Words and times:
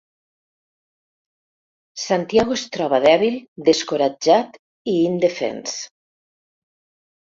Santiago 2.05 2.57
es 2.61 2.65
troba 2.79 3.03
dèbil, 3.07 3.39
descoratjat 3.71 4.61
i 4.97 5.01
indefens. 5.15 5.81